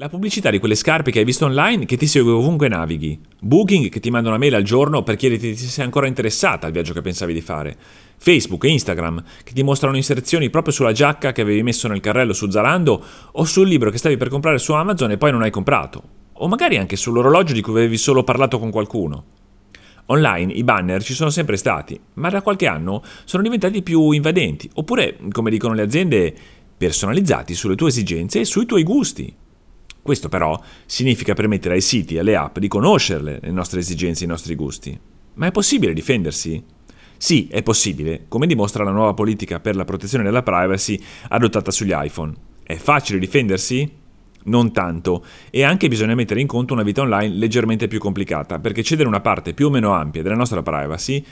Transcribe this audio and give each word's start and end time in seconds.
La 0.00 0.08
pubblicità 0.08 0.48
di 0.48 0.58
quelle 0.58 0.76
scarpe 0.76 1.10
che 1.10 1.18
hai 1.18 1.26
visto 1.26 1.44
online 1.44 1.84
che 1.84 1.98
ti 1.98 2.06
segue 2.06 2.32
ovunque 2.32 2.68
navighi. 2.68 3.20
Booking 3.38 3.90
che 3.90 4.00
ti 4.00 4.08
manda 4.08 4.30
una 4.30 4.38
mail 4.38 4.54
al 4.54 4.62
giorno 4.62 5.02
per 5.02 5.16
chiederti 5.16 5.54
se 5.54 5.66
sei 5.66 5.84
ancora 5.84 6.06
interessata 6.06 6.66
al 6.66 6.72
viaggio 6.72 6.94
che 6.94 7.02
pensavi 7.02 7.34
di 7.34 7.42
fare. 7.42 7.76
Facebook 8.16 8.64
e 8.64 8.70
Instagram 8.70 9.22
che 9.44 9.52
ti 9.52 9.62
mostrano 9.62 9.96
inserzioni 9.96 10.48
proprio 10.48 10.72
sulla 10.72 10.92
giacca 10.92 11.32
che 11.32 11.42
avevi 11.42 11.62
messo 11.62 11.86
nel 11.86 12.00
carrello 12.00 12.32
su 12.32 12.48
Zalando 12.48 13.04
o 13.32 13.44
sul 13.44 13.68
libro 13.68 13.90
che 13.90 13.98
stavi 13.98 14.16
per 14.16 14.30
comprare 14.30 14.56
su 14.56 14.72
Amazon 14.72 15.10
e 15.10 15.18
poi 15.18 15.32
non 15.32 15.42
hai 15.42 15.50
comprato. 15.50 16.02
O 16.32 16.48
magari 16.48 16.78
anche 16.78 16.96
sull'orologio 16.96 17.52
di 17.52 17.60
cui 17.60 17.74
avevi 17.74 17.98
solo 17.98 18.24
parlato 18.24 18.58
con 18.58 18.70
qualcuno. 18.70 19.24
Online 20.06 20.50
i 20.50 20.64
banner 20.64 21.02
ci 21.02 21.12
sono 21.12 21.28
sempre 21.28 21.58
stati, 21.58 22.00
ma 22.14 22.30
da 22.30 22.40
qualche 22.40 22.66
anno 22.66 23.02
sono 23.26 23.42
diventati 23.42 23.82
più 23.82 24.12
invadenti, 24.12 24.66
oppure, 24.76 25.18
come 25.30 25.50
dicono 25.50 25.74
le 25.74 25.82
aziende, 25.82 26.34
personalizzati 26.74 27.52
sulle 27.52 27.74
tue 27.74 27.88
esigenze 27.88 28.40
e 28.40 28.46
sui 28.46 28.64
tuoi 28.64 28.82
gusti. 28.82 29.39
Questo 30.02 30.28
però 30.28 30.60
significa 30.86 31.34
permettere 31.34 31.74
ai 31.74 31.80
siti 31.80 32.14
e 32.16 32.20
alle 32.20 32.36
app 32.36 32.58
di 32.58 32.68
conoscerle 32.68 33.40
le 33.42 33.50
nostre 33.50 33.80
esigenze 33.80 34.22
e 34.22 34.26
i 34.26 34.30
nostri 34.30 34.54
gusti. 34.54 34.98
Ma 35.34 35.46
è 35.46 35.50
possibile 35.52 35.92
difendersi? 35.92 36.62
Sì, 37.16 37.48
è 37.50 37.62
possibile, 37.62 38.24
come 38.28 38.46
dimostra 38.46 38.82
la 38.82 38.92
nuova 38.92 39.12
politica 39.12 39.60
per 39.60 39.76
la 39.76 39.84
protezione 39.84 40.24
della 40.24 40.42
privacy 40.42 40.98
adottata 41.28 41.70
sugli 41.70 41.92
iPhone. 41.94 42.34
È 42.62 42.76
facile 42.76 43.18
difendersi? 43.18 43.98
Non 44.42 44.72
tanto, 44.72 45.22
e 45.50 45.62
anche 45.62 45.88
bisogna 45.88 46.14
mettere 46.14 46.40
in 46.40 46.46
conto 46.46 46.72
una 46.72 46.82
vita 46.82 47.02
online 47.02 47.34
leggermente 47.34 47.88
più 47.88 47.98
complicata, 47.98 48.58
perché 48.58 48.82
cedere 48.82 49.06
una 49.06 49.20
parte 49.20 49.52
più 49.52 49.66
o 49.66 49.70
meno 49.70 49.92
ampia 49.92 50.22
della 50.22 50.34
nostra 50.34 50.62
privacy 50.62 51.22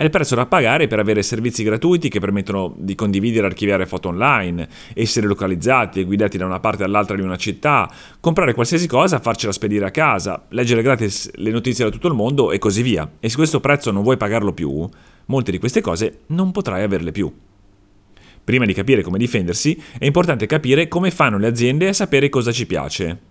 è 0.00 0.04
il 0.04 0.08
prezzo 0.08 0.34
da 0.34 0.46
pagare 0.46 0.86
per 0.86 0.98
avere 0.98 1.22
servizi 1.22 1.62
gratuiti 1.62 2.08
che 2.08 2.20
permettono 2.20 2.74
di 2.78 2.94
condividere 2.94 3.46
e 3.46 3.50
archiviare 3.50 3.84
foto 3.84 4.08
online, 4.08 4.66
essere 4.94 5.26
localizzati 5.26 6.00
e 6.00 6.04
guidati 6.04 6.38
da 6.38 6.46
una 6.46 6.58
parte 6.58 6.84
all'altra 6.84 7.16
di 7.16 7.20
una 7.20 7.36
città, 7.36 7.86
comprare 8.18 8.54
qualsiasi 8.54 8.88
cosa, 8.88 9.18
farcela 9.18 9.52
spedire 9.52 9.84
a 9.84 9.90
casa, 9.90 10.46
leggere 10.48 10.80
gratis 10.80 11.30
le 11.34 11.50
notizie 11.50 11.84
da 11.84 11.90
tutto 11.90 12.08
il 12.08 12.14
mondo 12.14 12.50
e 12.50 12.58
così 12.58 12.80
via. 12.80 13.06
E 13.20 13.28
se 13.28 13.36
questo 13.36 13.60
prezzo 13.60 13.90
non 13.90 14.02
vuoi 14.02 14.16
pagarlo 14.16 14.54
più, 14.54 14.88
molte 15.26 15.50
di 15.50 15.58
queste 15.58 15.82
cose 15.82 16.20
non 16.28 16.50
potrai 16.50 16.82
averle 16.82 17.12
più. 17.12 17.30
Prima 18.42 18.64
di 18.64 18.72
capire 18.72 19.02
come 19.02 19.18
difendersi, 19.18 19.78
è 19.98 20.06
importante 20.06 20.46
capire 20.46 20.88
come 20.88 21.10
fanno 21.10 21.36
le 21.36 21.46
aziende 21.46 21.88
a 21.88 21.92
sapere 21.92 22.30
cosa 22.30 22.52
ci 22.52 22.64
piace. 22.64 23.29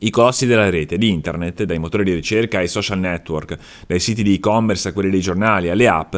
I 0.00 0.10
colossi 0.10 0.46
della 0.46 0.70
rete, 0.70 0.96
di 0.96 1.10
internet, 1.10 1.64
dai 1.64 1.80
motori 1.80 2.04
di 2.04 2.14
ricerca 2.14 2.58
ai 2.58 2.68
social 2.68 3.00
network, 3.00 3.58
dai 3.84 3.98
siti 3.98 4.22
di 4.22 4.34
e-commerce 4.34 4.88
a 4.88 4.92
quelli 4.92 5.10
dei 5.10 5.20
giornali, 5.20 5.70
alle 5.70 5.88
app, 5.88 6.16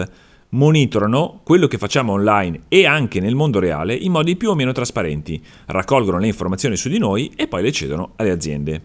monitorano 0.51 1.41
quello 1.45 1.67
che 1.67 1.79
facciamo 1.79 2.13
online 2.13 2.65
e 2.69 2.85
anche 2.85 3.21
nel 3.21 3.35
mondo 3.35 3.59
reale 3.59 3.95
in 3.95 4.13
modi 4.13 4.37
più 4.37 4.51
o 4.51 4.55
meno 4.55 4.73
trasparenti, 4.73 5.43
raccolgono 5.67 6.19
le 6.19 6.27
informazioni 6.27 6.77
su 6.77 6.91
di 6.91 6.99
noi 6.99 7.33
e 7.35 7.49
poi 7.49 7.63
le 7.63 7.73
cedono 7.73 8.13
alle 8.17 8.31
aziende. 8.31 8.83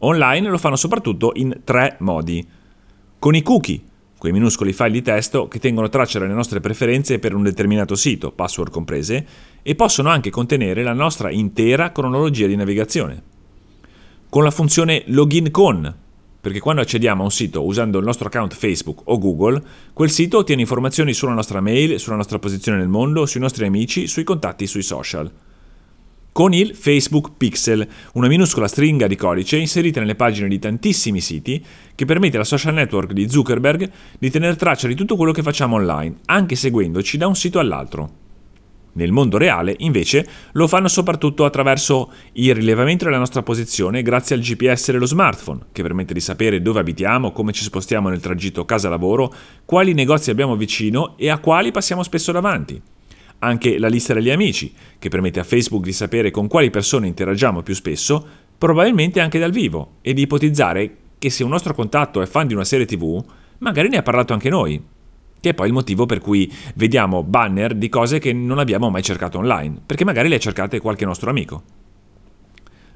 Online 0.00 0.50
lo 0.50 0.58
fanno 0.58 0.76
soprattutto 0.76 1.32
in 1.36 1.60
tre 1.64 1.96
modi. 2.00 2.46
Con 3.18 3.34
i 3.34 3.40
cookie, 3.40 3.80
quei 4.18 4.32
minuscoli 4.32 4.74
file 4.74 4.90
di 4.90 5.02
testo 5.02 5.48
che 5.48 5.58
tengono 5.58 5.88
traccia 5.88 6.18
delle 6.18 6.34
nostre 6.34 6.60
preferenze 6.60 7.18
per 7.18 7.34
un 7.34 7.44
determinato 7.44 7.94
sito, 7.94 8.30
password 8.30 8.70
comprese, 8.70 9.26
e 9.62 9.74
possono 9.74 10.10
anche 10.10 10.28
contenere 10.28 10.82
la 10.82 10.92
nostra 10.92 11.30
intera 11.30 11.92
cronologia 11.92 12.46
di 12.46 12.56
navigazione 12.56 13.32
con 14.34 14.42
la 14.42 14.50
funzione 14.50 15.04
login 15.06 15.52
con, 15.52 15.94
perché 16.40 16.58
quando 16.58 16.80
accediamo 16.80 17.20
a 17.20 17.26
un 17.26 17.30
sito 17.30 17.64
usando 17.64 18.00
il 18.00 18.04
nostro 18.04 18.26
account 18.26 18.52
Facebook 18.52 19.02
o 19.04 19.16
Google, 19.16 19.62
quel 19.92 20.10
sito 20.10 20.38
ottiene 20.38 20.62
informazioni 20.62 21.12
sulla 21.12 21.34
nostra 21.34 21.60
mail, 21.60 22.00
sulla 22.00 22.16
nostra 22.16 22.40
posizione 22.40 22.78
nel 22.78 22.88
mondo, 22.88 23.26
sui 23.26 23.38
nostri 23.38 23.64
amici, 23.64 24.08
sui 24.08 24.24
contatti 24.24 24.66
sui 24.66 24.82
social. 24.82 25.30
Con 26.32 26.52
il 26.52 26.74
Facebook 26.74 27.34
Pixel, 27.36 27.86
una 28.14 28.26
minuscola 28.26 28.66
stringa 28.66 29.06
di 29.06 29.14
codice 29.14 29.56
inserita 29.56 30.00
nelle 30.00 30.16
pagine 30.16 30.48
di 30.48 30.58
tantissimi 30.58 31.20
siti 31.20 31.64
che 31.94 32.04
permette 32.04 32.34
alla 32.34 32.44
social 32.44 32.74
network 32.74 33.12
di 33.12 33.30
Zuckerberg 33.30 33.88
di 34.18 34.30
tenere 34.30 34.56
traccia 34.56 34.88
di 34.88 34.96
tutto 34.96 35.14
quello 35.14 35.30
che 35.30 35.42
facciamo 35.42 35.76
online, 35.76 36.16
anche 36.24 36.56
seguendoci 36.56 37.18
da 37.18 37.28
un 37.28 37.36
sito 37.36 37.60
all'altro. 37.60 38.23
Nel 38.94 39.12
mondo 39.12 39.38
reale, 39.38 39.74
invece, 39.78 40.26
lo 40.52 40.68
fanno 40.68 40.88
soprattutto 40.88 41.44
attraverso 41.44 42.12
il 42.32 42.54
rilevamento 42.54 43.04
della 43.04 43.18
nostra 43.18 43.42
posizione 43.42 44.02
grazie 44.02 44.36
al 44.36 44.42
GPS 44.42 44.92
dello 44.92 45.06
smartphone, 45.06 45.66
che 45.72 45.82
permette 45.82 46.14
di 46.14 46.20
sapere 46.20 46.62
dove 46.62 46.80
abitiamo, 46.80 47.32
come 47.32 47.52
ci 47.52 47.64
spostiamo 47.64 48.08
nel 48.08 48.20
tragitto 48.20 48.64
casa-lavoro, 48.64 49.32
quali 49.64 49.94
negozi 49.94 50.30
abbiamo 50.30 50.56
vicino 50.56 51.14
e 51.16 51.28
a 51.28 51.38
quali 51.38 51.72
passiamo 51.72 52.02
spesso 52.04 52.30
davanti. 52.30 52.80
Anche 53.40 53.78
la 53.78 53.88
lista 53.88 54.14
degli 54.14 54.30
amici, 54.30 54.72
che 54.98 55.08
permette 55.08 55.40
a 55.40 55.44
Facebook 55.44 55.82
di 55.82 55.92
sapere 55.92 56.30
con 56.30 56.46
quali 56.46 56.70
persone 56.70 57.08
interagiamo 57.08 57.62
più 57.62 57.74
spesso, 57.74 58.24
probabilmente 58.56 59.20
anche 59.20 59.40
dal 59.40 59.50
vivo, 59.50 59.96
e 60.02 60.12
di 60.14 60.22
ipotizzare 60.22 60.96
che 61.18 61.30
se 61.30 61.42
un 61.42 61.50
nostro 61.50 61.74
contatto 61.74 62.22
è 62.22 62.26
fan 62.26 62.46
di 62.46 62.54
una 62.54 62.64
serie 62.64 62.86
TV, 62.86 63.22
magari 63.58 63.88
ne 63.88 63.96
ha 63.96 64.02
parlato 64.02 64.32
anche 64.32 64.48
noi, 64.48 64.80
che 65.44 65.50
è 65.50 65.54
poi 65.54 65.66
il 65.66 65.74
motivo 65.74 66.06
per 66.06 66.20
cui 66.20 66.50
vediamo 66.76 67.22
banner 67.22 67.74
di 67.74 67.90
cose 67.90 68.18
che 68.18 68.32
non 68.32 68.58
abbiamo 68.58 68.88
mai 68.88 69.02
cercato 69.02 69.36
online, 69.36 69.76
perché 69.84 70.02
magari 70.02 70.30
le 70.30 70.36
ha 70.36 70.38
cercate 70.38 70.80
qualche 70.80 71.04
nostro 71.04 71.28
amico. 71.28 71.62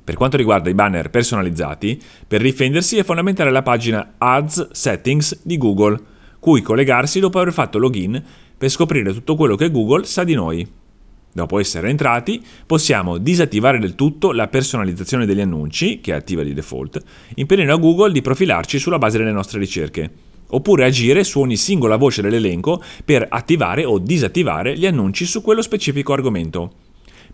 Per 0.03 0.15
quanto 0.15 0.39
riguarda 0.39 0.71
i 0.71 0.75
banner 0.75 1.11
personalizzati, 1.11 2.01
per 2.27 2.41
difendersi 2.41 2.97
è 2.97 3.05
fondamentale 3.05 3.51
la 3.51 3.61
pagina 3.61 4.15
Ads 4.17 4.71
Settings 4.71 5.41
di 5.43 5.59
Google, 5.59 6.01
cui 6.39 6.63
collegarsi 6.63 7.21
dopo 7.21 7.39
aver 7.39 7.53
fatto 7.53 7.77
login 7.77 8.25
per 8.57 8.71
scoprire 8.71 9.13
tutto 9.13 9.37
quello 9.37 9.55
che 9.55 9.71
Google 9.71 10.05
sa 10.05 10.25
di 10.25 10.33
noi. 10.33 10.67
Dopo 11.31 11.59
essere 11.59 11.91
entrati, 11.91 12.43
possiamo 12.65 13.19
disattivare 13.19 13.79
del 13.79 13.95
tutto 13.95 14.33
la 14.33 14.49
personalizzazione 14.49 15.27
degli 15.27 15.43
annunci, 15.43 16.01
che 16.01 16.13
è 16.13 16.15
attiva 16.15 16.43
di 16.43 16.55
default, 16.55 17.03
impedendo 17.35 17.75
a 17.75 17.79
Google 17.79 18.11
di 18.11 18.23
profilarci 18.23 18.79
sulla 18.79 18.97
base 18.97 19.19
delle 19.19 19.33
nostre 19.33 19.59
ricerche 19.59 20.28
oppure 20.51 20.85
agire 20.85 21.25
su 21.25 21.41
ogni 21.41 21.57
singola 21.57 21.97
voce 21.97 22.23
dell'elenco 22.23 22.83
per 23.05 23.27
attivare 23.29 23.85
o 23.85 23.99
disattivare 23.99 24.77
gli 24.77 24.87
annunci 24.87 25.25
su 25.25 25.43
quello 25.43 25.63
specifico 25.63 26.13
argomento. 26.13 26.73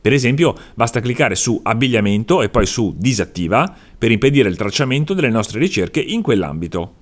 Per 0.01 0.13
esempio, 0.13 0.55
basta 0.75 1.01
cliccare 1.01 1.35
su 1.35 1.59
abbigliamento 1.63 2.43
e 2.43 2.51
poi 2.51 2.67
su 2.67 2.95
disattiva 2.97 3.75
per 3.97 4.11
impedire 4.11 4.49
il 4.49 4.57
tracciamento 4.57 5.15
delle 5.15 5.31
nostre 5.31 5.59
ricerche 5.59 6.01
in 6.01 6.21
quell'ambito. 6.21 6.95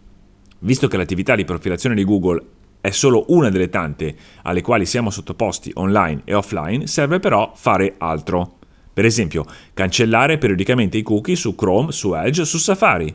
Visto 0.61 0.87
che 0.87 0.97
l'attività 0.97 1.35
di 1.35 1.45
profilazione 1.45 1.97
di 1.97 2.05
Google 2.05 2.41
è 2.81 2.91
solo 2.91 3.25
una 3.29 3.49
delle 3.49 3.69
tante 3.69 4.15
alle 4.43 4.61
quali 4.61 4.87
siamo 4.87 5.11
sottoposti 5.11 5.73
online 5.75 6.23
e 6.25 6.35
offline, 6.35 6.87
serve 6.87 7.19
però 7.19 7.53
fare 7.57 7.95
altro. 7.99 8.59
Per 8.93 9.05
esempio, 9.05 9.47
cancellare 9.73 10.39
periodicamente 10.39 10.99
i 10.99 11.03
cookie 11.03 11.35
su 11.35 11.55
Chrome, 11.55 11.91
su 11.91 12.15
Edge, 12.15 12.45
su 12.45 12.59
Safari, 12.59 13.13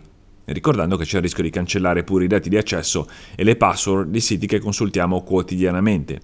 ricordando 0.53 0.97
che 0.97 1.03
c'è 1.03 1.18
il 1.18 1.24
rischio 1.24 1.44
di 1.44 1.50
cancellare 1.50 2.03
pure 2.03 2.25
i 2.25 2.28
dati 2.28 2.50
di 2.50 2.58
accesso 2.58 3.08
e 3.35 3.44
le 3.44 3.56
password 3.56 4.09
di 4.09 4.19
siti 4.19 4.47
che 4.47 4.59
consultiamo 4.59 5.24
quotidianamente. 5.24 6.19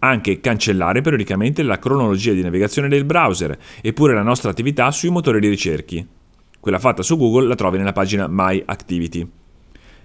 Anche 0.00 0.40
cancellare 0.40 1.00
periodicamente 1.00 1.62
la 1.62 1.78
cronologia 1.78 2.32
di 2.32 2.42
navigazione 2.42 2.88
del 2.88 3.04
browser 3.04 3.58
e 3.80 3.92
pure 3.92 4.12
la 4.12 4.22
nostra 4.22 4.50
attività 4.50 4.90
sui 4.90 5.08
motori 5.08 5.40
di 5.40 5.48
ricerchi. 5.48 6.06
Quella 6.60 6.78
fatta 6.78 7.02
su 7.02 7.16
Google 7.16 7.46
la 7.46 7.54
trovi 7.54 7.78
nella 7.78 7.92
pagina 7.92 8.26
My 8.28 8.62
Activity. 8.64 9.26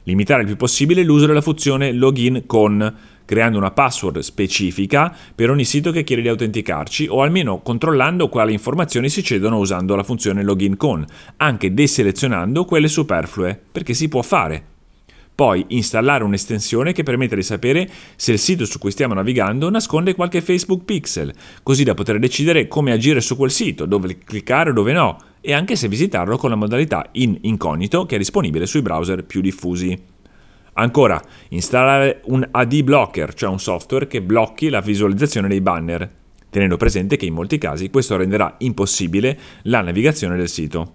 Limitare 0.03 0.41
il 0.41 0.47
più 0.47 0.55
possibile 0.55 1.03
l'uso 1.03 1.25
della 1.25 1.41
funzione 1.41 1.91
login 1.91 2.43
con, 2.45 2.95
creando 3.29 3.59
una 3.59 3.69
password 3.69 4.21
specifica 4.21 5.15
per 5.35 5.51
ogni 5.51 5.63
sito 5.63 5.91
che 5.91 6.03
chiede 6.03 6.23
di 6.23 6.29
autenticarci 6.29 7.05
o 7.07 7.21
almeno 7.21 7.61
controllando 7.61 8.27
quali 8.27 8.53
informazioni 8.53 9.07
si 9.07 9.21
cedono 9.21 9.59
usando 9.59 9.95
la 9.95 10.01
funzione 10.01 10.41
login 10.41 10.75
con, 10.75 11.05
anche 11.37 11.71
deselezionando 11.71 12.65
quelle 12.65 12.87
superflue, 12.87 13.61
perché 13.71 13.93
si 13.93 14.07
può 14.07 14.23
fare. 14.23 14.63
Poi 15.35 15.63
installare 15.67 16.23
un'estensione 16.23 16.91
che 16.91 17.03
permette 17.03 17.35
di 17.35 17.43
sapere 17.43 17.87
se 18.15 18.31
il 18.31 18.39
sito 18.39 18.65
su 18.65 18.79
cui 18.79 18.89
stiamo 18.89 19.13
navigando 19.13 19.69
nasconde 19.69 20.15
qualche 20.15 20.41
Facebook 20.41 20.83
pixel, 20.83 21.31
così 21.61 21.83
da 21.83 21.93
poter 21.93 22.17
decidere 22.17 22.67
come 22.67 22.93
agire 22.93 23.21
su 23.21 23.37
quel 23.37 23.51
sito, 23.51 23.85
dove 23.85 24.17
cliccare 24.17 24.71
o 24.71 24.73
dove 24.73 24.91
no, 24.91 25.17
e 25.39 25.53
anche 25.53 25.75
se 25.75 25.87
visitarlo 25.87 26.35
con 26.37 26.49
la 26.49 26.55
modalità 26.55 27.07
in 27.11 27.37
incognito 27.41 28.07
che 28.07 28.15
è 28.15 28.17
disponibile 28.17 28.65
sui 28.65 28.81
browser 28.81 29.23
più 29.23 29.39
diffusi. 29.39 30.17
Ancora, 30.79 31.21
installare 31.49 32.21
un 32.27 32.47
AD 32.49 32.83
blocker, 32.83 33.33
cioè 33.33 33.49
un 33.49 33.59
software 33.59 34.07
che 34.07 34.21
blocchi 34.21 34.69
la 34.69 34.79
visualizzazione 34.79 35.49
dei 35.49 35.59
banner, 35.59 36.09
tenendo 36.49 36.77
presente 36.77 37.17
che 37.17 37.25
in 37.25 37.33
molti 37.33 37.57
casi 37.57 37.89
questo 37.89 38.15
renderà 38.15 38.55
impossibile 38.59 39.37
la 39.63 39.81
navigazione 39.81 40.37
del 40.37 40.47
sito. 40.47 40.93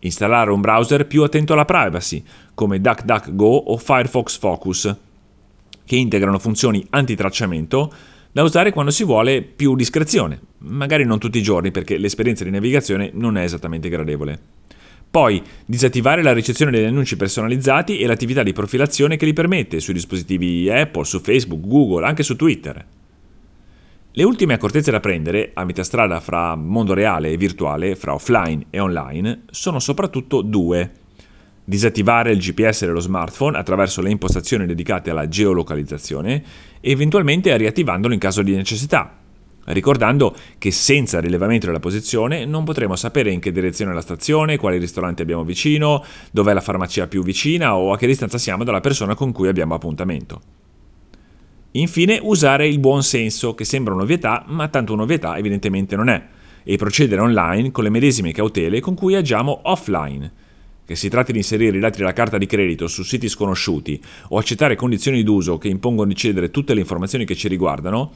Installare 0.00 0.50
un 0.50 0.62
browser 0.62 1.06
più 1.06 1.22
attento 1.24 1.52
alla 1.52 1.66
privacy, 1.66 2.24
come 2.54 2.80
DuckDuckGo 2.80 3.44
o 3.44 3.76
Firefox 3.76 4.38
Focus, 4.38 4.96
che 5.84 5.96
integrano 5.96 6.38
funzioni 6.38 6.82
antitracciamento 6.88 7.92
da 8.32 8.42
usare 8.42 8.72
quando 8.72 8.90
si 8.90 9.04
vuole 9.04 9.42
più 9.42 9.76
discrezione, 9.76 10.40
magari 10.60 11.04
non 11.04 11.18
tutti 11.18 11.36
i 11.36 11.42
giorni 11.42 11.70
perché 11.70 11.98
l'esperienza 11.98 12.44
di 12.44 12.50
navigazione 12.50 13.10
non 13.12 13.36
è 13.36 13.42
esattamente 13.42 13.90
gradevole. 13.90 14.40
Poi 15.12 15.42
disattivare 15.66 16.22
la 16.22 16.32
ricezione 16.32 16.70
degli 16.70 16.86
annunci 16.86 17.18
personalizzati 17.18 17.98
e 17.98 18.06
l'attività 18.06 18.42
di 18.42 18.54
profilazione 18.54 19.18
che 19.18 19.26
li 19.26 19.34
permette 19.34 19.78
sui 19.78 19.92
dispositivi 19.92 20.70
Apple, 20.70 21.04
su 21.04 21.20
Facebook, 21.20 21.66
Google, 21.66 22.06
anche 22.06 22.22
su 22.22 22.34
Twitter. 22.34 22.82
Le 24.10 24.22
ultime 24.24 24.54
accortezze 24.54 24.90
da 24.90 25.00
prendere, 25.00 25.50
a 25.52 25.66
metà 25.66 25.84
strada 25.84 26.18
fra 26.20 26.54
mondo 26.54 26.94
reale 26.94 27.30
e 27.30 27.36
virtuale, 27.36 27.94
fra 27.94 28.14
offline 28.14 28.68
e 28.70 28.80
online, 28.80 29.42
sono 29.50 29.80
soprattutto 29.80 30.40
due. 30.40 30.92
Disattivare 31.62 32.32
il 32.32 32.38
GPS 32.38 32.86
dello 32.86 33.00
smartphone 33.00 33.58
attraverso 33.58 34.00
le 34.00 34.08
impostazioni 34.08 34.64
dedicate 34.64 35.10
alla 35.10 35.28
geolocalizzazione 35.28 36.42
e 36.80 36.90
eventualmente 36.90 37.54
riattivandolo 37.54 38.14
in 38.14 38.18
caso 38.18 38.40
di 38.40 38.54
necessità, 38.54 39.21
ricordando 39.66 40.34
che 40.58 40.70
senza 40.70 41.20
rilevamento 41.20 41.66
della 41.66 41.80
posizione 41.80 42.44
non 42.44 42.64
potremo 42.64 42.96
sapere 42.96 43.30
in 43.30 43.40
che 43.40 43.52
direzione 43.52 43.92
è 43.92 43.94
la 43.94 44.00
stazione, 44.00 44.56
quali 44.56 44.78
ristoranti 44.78 45.22
abbiamo 45.22 45.44
vicino, 45.44 46.04
dov'è 46.30 46.52
la 46.52 46.60
farmacia 46.60 47.06
più 47.06 47.22
vicina 47.22 47.76
o 47.76 47.92
a 47.92 47.96
che 47.96 48.06
distanza 48.06 48.38
siamo 48.38 48.64
dalla 48.64 48.80
persona 48.80 49.14
con 49.14 49.32
cui 49.32 49.48
abbiamo 49.48 49.74
appuntamento. 49.74 50.40
Infine, 51.72 52.18
usare 52.20 52.68
il 52.68 52.78
buon 52.78 53.02
senso, 53.02 53.54
che 53.54 53.64
sembra 53.64 53.94
un'ovvietà, 53.94 54.44
ma 54.48 54.68
tanto 54.68 54.92
un'ovvietà 54.92 55.38
evidentemente 55.38 55.96
non 55.96 56.08
è, 56.10 56.22
e 56.64 56.76
procedere 56.76 57.20
online 57.20 57.70
con 57.70 57.84
le 57.84 57.90
medesime 57.90 58.32
cautele 58.32 58.80
con 58.80 58.94
cui 58.94 59.14
agiamo 59.14 59.60
offline. 59.64 60.30
Che 60.84 60.96
si 60.96 61.08
tratti 61.08 61.32
di 61.32 61.38
inserire 61.38 61.76
i 61.76 61.80
dati 61.80 61.98
della 61.98 62.12
carta 62.12 62.36
di 62.36 62.44
credito 62.44 62.88
su 62.88 63.04
siti 63.04 63.28
sconosciuti 63.28 64.02
o 64.28 64.38
accettare 64.38 64.76
condizioni 64.76 65.22
d'uso 65.22 65.56
che 65.56 65.68
impongono 65.68 66.08
di 66.08 66.16
cedere 66.16 66.50
tutte 66.50 66.74
le 66.74 66.80
informazioni 66.80 67.24
che 67.24 67.36
ci 67.36 67.48
riguardano, 67.48 68.12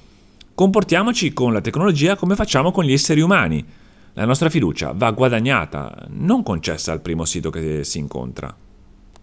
comportiamoci 0.57 1.35
con 1.35 1.53
la 1.53 1.61
tecnologia 1.61 2.17
come 2.17 2.35
facciamo 2.35 2.73
con 2.73 2.83
gli 2.85 2.93
esseri 2.93 3.21
umani. 3.21 3.63
La 4.15 4.25
nostra 4.25 4.49
fiducia 4.49 4.93
va 4.97 5.11
guadagnata, 5.11 6.07
non 6.09 6.43
concessa 6.43 6.93
al 6.93 7.03
primo 7.03 7.27
sito 7.27 7.51
che 7.51 7.85
si 7.85 7.99
incontra. 7.99 8.66